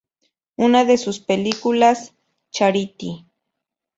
Una 0.55 0.83
de 0.83 0.97
sus 0.97 1.19
películas, 1.19 2.15
"Charity? 2.49 3.27